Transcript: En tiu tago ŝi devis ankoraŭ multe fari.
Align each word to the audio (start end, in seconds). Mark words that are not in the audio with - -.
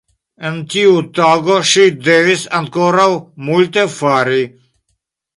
En 0.49 0.55
tiu 0.75 0.93
tago 1.17 1.57
ŝi 1.71 1.83
devis 2.07 2.45
ankoraŭ 2.59 3.05
multe 3.49 3.83
fari. 3.97 4.41